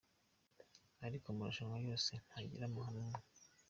Ariko 1.05 1.25
amarushanwa 1.29 1.77
yose 1.87 2.11
ntagira 2.27 2.65
amahame 2.67 3.01
amwe. 3.07 3.21